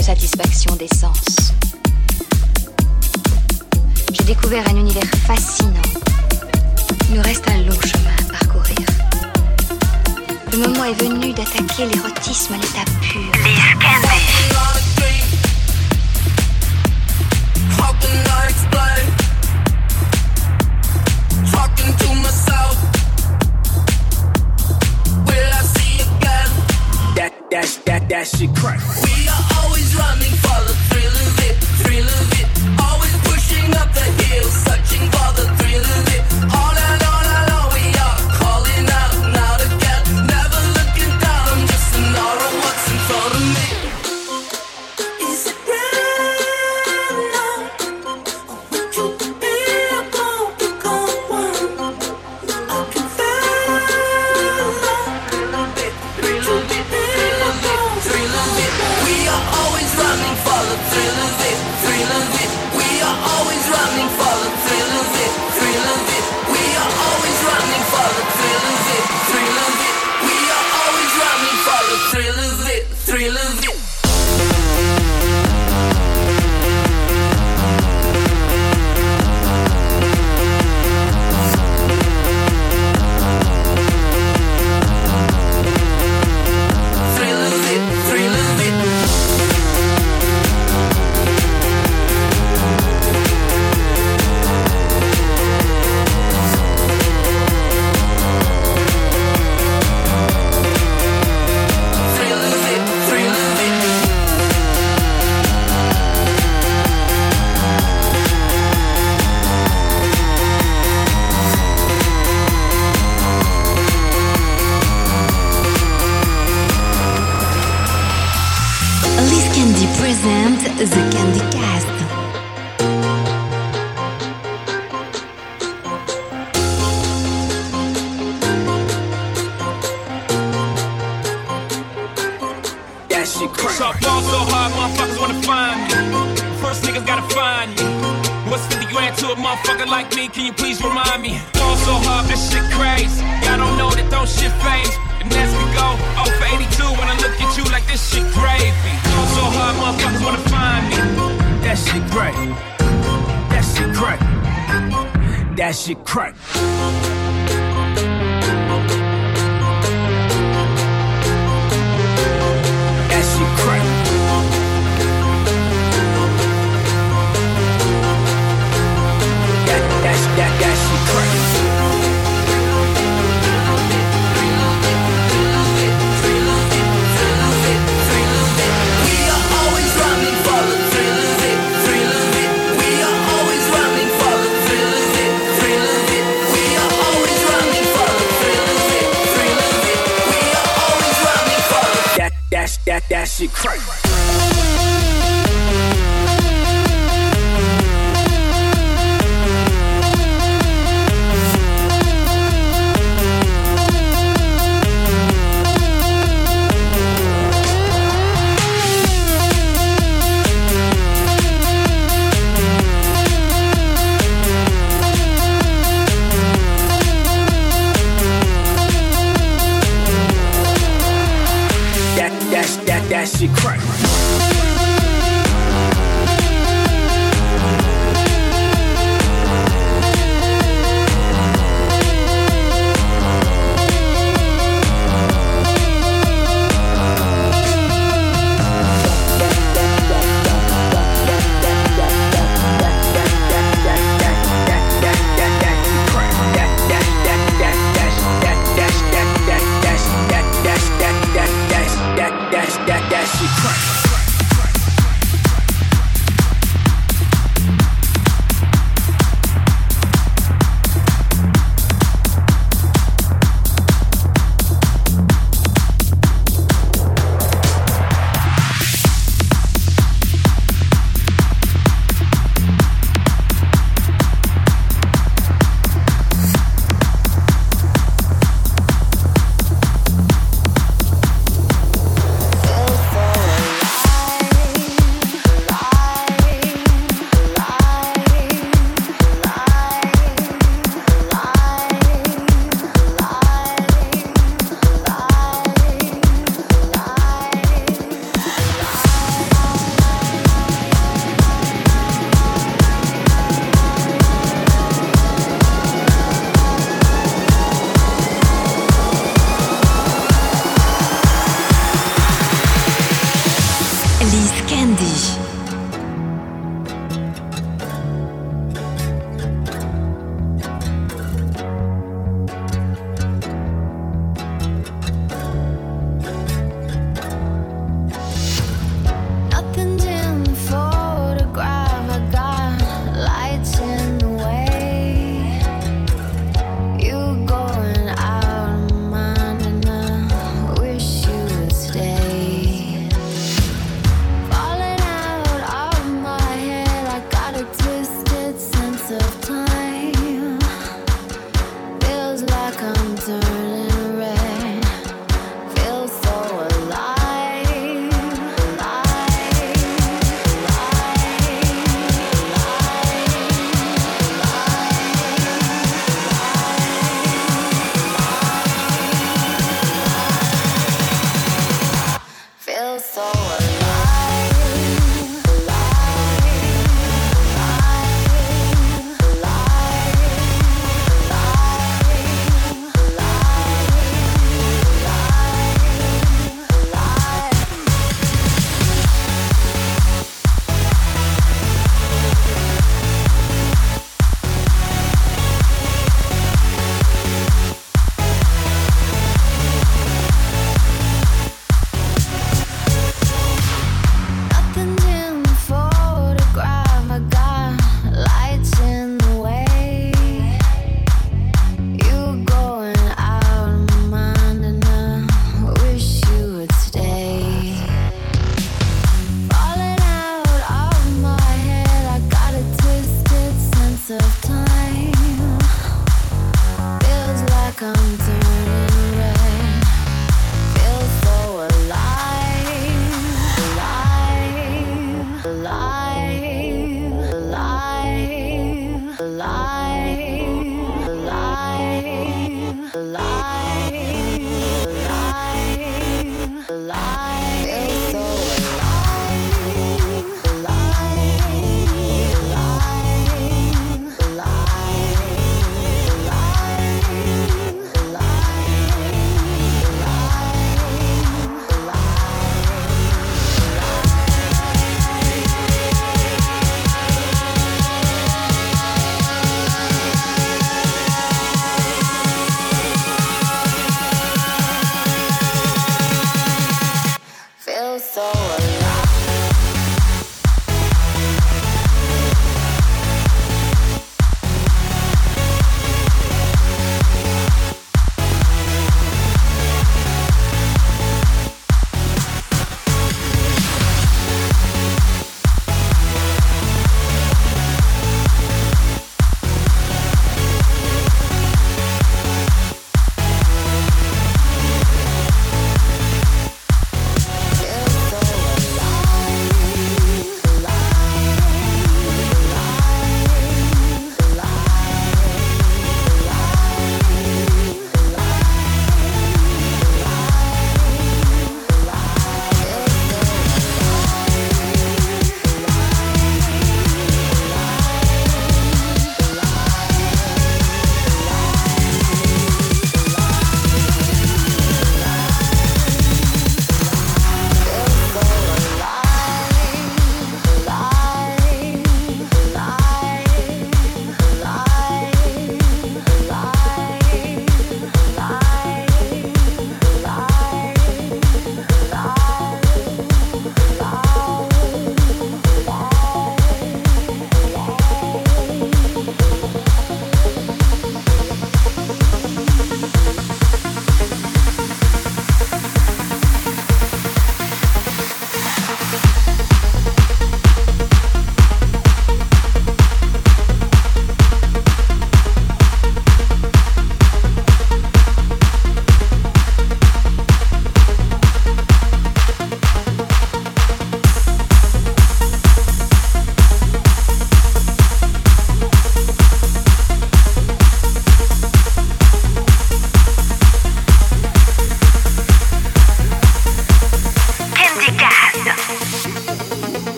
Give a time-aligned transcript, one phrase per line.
[0.00, 1.52] satisfaction des sens.
[4.12, 5.72] J'ai découvert un univers fascinant.
[7.08, 8.86] Il nous reste un long chemin à parcourir.
[10.52, 12.84] Le moment est venu d'attaquer l'érotisme à l'état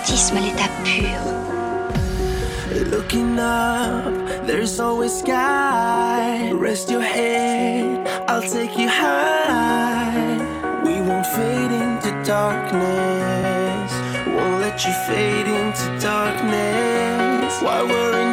[0.00, 1.20] L'érotisme, l'état pur.
[2.90, 6.52] Looking up, there's always sky.
[6.52, 10.38] Rest your head, I'll take you high.
[10.84, 13.92] We won't fade into darkness.
[14.26, 17.60] Won't let you fade into darkness.
[17.60, 18.29] Why worry?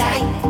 [0.00, 0.49] tight.